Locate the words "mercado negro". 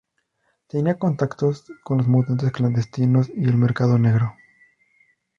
3.55-4.35